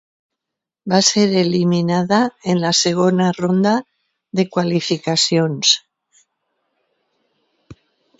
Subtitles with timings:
[0.91, 2.21] Va ser eliminada
[2.53, 3.73] en la segona ronda
[4.39, 5.75] de qualificacions.